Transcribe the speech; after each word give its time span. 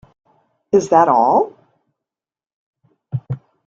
Is 0.71 0.89
That 0.89 1.09
All? 1.09 1.55